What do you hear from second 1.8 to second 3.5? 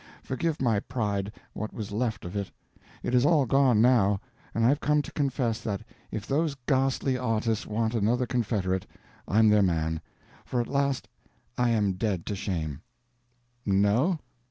left of it. It is all